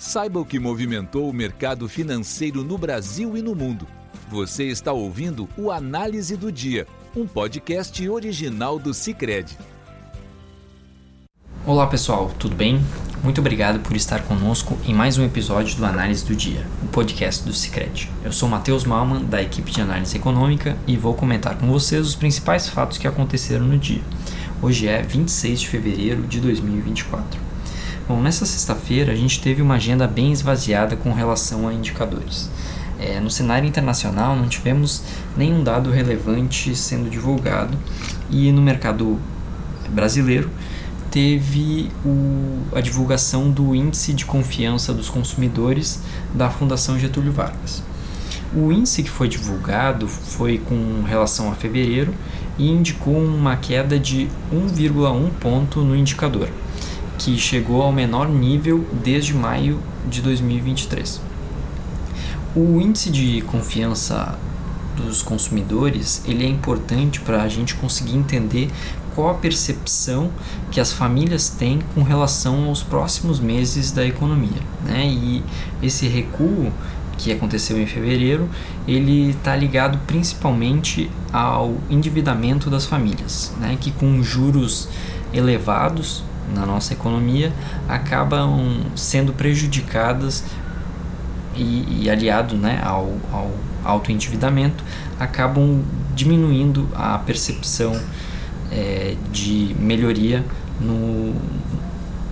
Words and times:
Saiba 0.00 0.40
o 0.40 0.46
que 0.46 0.58
movimentou 0.58 1.28
o 1.28 1.32
mercado 1.32 1.86
financeiro 1.86 2.64
no 2.64 2.78
Brasil 2.78 3.36
e 3.36 3.42
no 3.42 3.54
mundo. 3.54 3.86
Você 4.30 4.64
está 4.64 4.94
ouvindo 4.94 5.46
o 5.58 5.70
Análise 5.70 6.38
do 6.38 6.50
Dia, 6.50 6.86
um 7.14 7.26
podcast 7.26 8.08
original 8.08 8.78
do 8.78 8.94
Cicred. 8.94 9.58
Olá 11.66 11.86
pessoal, 11.86 12.32
tudo 12.38 12.56
bem? 12.56 12.82
Muito 13.22 13.42
obrigado 13.42 13.80
por 13.80 13.94
estar 13.94 14.22
conosco 14.22 14.78
em 14.86 14.94
mais 14.94 15.18
um 15.18 15.24
episódio 15.24 15.76
do 15.76 15.84
Análise 15.84 16.24
do 16.24 16.34
Dia, 16.34 16.66
o 16.82 16.88
podcast 16.88 17.44
do 17.44 17.52
Cicred. 17.52 18.10
Eu 18.24 18.32
sou 18.32 18.48
Matheus 18.48 18.84
Malman, 18.84 19.26
da 19.26 19.42
equipe 19.42 19.70
de 19.70 19.82
análise 19.82 20.16
econômica, 20.16 20.78
e 20.86 20.96
vou 20.96 21.12
comentar 21.12 21.58
com 21.58 21.66
vocês 21.66 22.06
os 22.06 22.14
principais 22.14 22.70
fatos 22.70 22.96
que 22.96 23.06
aconteceram 23.06 23.66
no 23.66 23.76
dia. 23.76 24.00
Hoje 24.62 24.88
é 24.88 25.02
26 25.02 25.60
de 25.60 25.68
fevereiro 25.68 26.22
de 26.22 26.40
2024. 26.40 27.49
Bom, 28.10 28.20
nessa 28.20 28.44
sexta-feira 28.44 29.12
a 29.12 29.14
gente 29.14 29.40
teve 29.40 29.62
uma 29.62 29.76
agenda 29.76 30.04
bem 30.04 30.32
esvaziada 30.32 30.96
com 30.96 31.12
relação 31.12 31.68
a 31.68 31.72
indicadores. 31.72 32.50
É, 32.98 33.20
no 33.20 33.30
cenário 33.30 33.68
internacional 33.68 34.34
não 34.34 34.48
tivemos 34.48 35.04
nenhum 35.36 35.62
dado 35.62 35.92
relevante 35.92 36.74
sendo 36.74 37.08
divulgado 37.08 37.78
e 38.28 38.50
no 38.50 38.60
mercado 38.60 39.16
brasileiro 39.90 40.50
teve 41.08 41.88
o, 42.04 42.58
a 42.74 42.80
divulgação 42.80 43.48
do 43.48 43.76
índice 43.76 44.12
de 44.12 44.24
confiança 44.24 44.92
dos 44.92 45.08
consumidores 45.08 46.02
da 46.34 46.50
Fundação 46.50 46.98
Getúlio 46.98 47.30
Vargas. 47.30 47.80
O 48.52 48.72
índice 48.72 49.04
que 49.04 49.10
foi 49.10 49.28
divulgado 49.28 50.08
foi 50.08 50.58
com 50.58 51.04
relação 51.06 51.48
a 51.48 51.54
fevereiro 51.54 52.12
e 52.58 52.68
indicou 52.68 53.16
uma 53.16 53.54
queda 53.54 54.00
de 54.00 54.28
1,1 54.52 55.30
ponto 55.38 55.80
no 55.82 55.94
indicador 55.94 56.48
que 57.20 57.36
chegou 57.36 57.82
ao 57.82 57.92
menor 57.92 58.30
nível 58.30 58.82
desde 59.04 59.34
maio 59.34 59.78
de 60.08 60.22
2023. 60.22 61.20
O 62.56 62.80
índice 62.80 63.10
de 63.10 63.42
confiança 63.42 64.38
dos 64.96 65.20
consumidores 65.20 66.22
ele 66.26 66.44
é 66.44 66.48
importante 66.48 67.20
para 67.20 67.42
a 67.42 67.48
gente 67.48 67.74
conseguir 67.74 68.16
entender 68.16 68.70
qual 69.14 69.28
a 69.28 69.34
percepção 69.34 70.30
que 70.70 70.80
as 70.80 70.94
famílias 70.94 71.50
têm 71.50 71.80
com 71.94 72.02
relação 72.02 72.64
aos 72.64 72.82
próximos 72.82 73.38
meses 73.38 73.92
da 73.92 74.04
economia. 74.04 74.62
Né? 74.82 75.06
E 75.06 75.44
esse 75.82 76.08
recuo 76.08 76.72
que 77.18 77.30
aconteceu 77.30 77.78
em 77.78 77.86
fevereiro, 77.86 78.48
ele 78.88 79.30
está 79.30 79.54
ligado 79.54 79.98
principalmente 80.06 81.10
ao 81.30 81.76
endividamento 81.90 82.70
das 82.70 82.86
famílias, 82.86 83.52
né? 83.60 83.76
que 83.78 83.90
com 83.90 84.22
juros 84.22 84.88
elevados 85.34 86.24
na 86.54 86.66
nossa 86.66 86.92
economia 86.92 87.52
acabam 87.88 88.80
sendo 88.94 89.32
prejudicadas 89.32 90.44
e, 91.54 92.02
e 92.02 92.10
aliado 92.10 92.56
né, 92.56 92.80
ao, 92.82 93.12
ao 93.32 93.50
alto 93.84 94.12
endividamento 94.12 94.84
acabam 95.18 95.82
diminuindo 96.14 96.88
a 96.94 97.18
percepção 97.18 97.98
é, 98.70 99.16
de 99.32 99.74
melhoria 99.78 100.44
no, 100.80 101.34